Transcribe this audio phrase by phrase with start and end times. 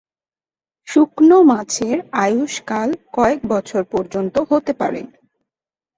[0.87, 5.01] শুকনো মাছের আয়ুষ্কাল কয়েক বছর পর্যন্ত হতে পারে।